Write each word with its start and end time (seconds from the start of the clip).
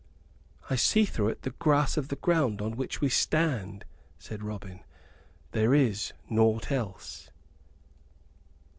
"I 0.67 0.77
see 0.77 1.05
through 1.05 1.29
it 1.29 1.41
the 1.43 1.51
grass 1.51 1.95
of 1.95 2.07
the 2.07 2.15
ground 2.15 2.59
on 2.59 2.75
which 2.75 3.01
we 3.01 3.07
stand," 3.09 3.85
said 4.17 4.41
Robin. 4.41 4.79
"There 5.51 5.75
is 5.75 6.11
naught 6.27 6.71
else." 6.71 7.29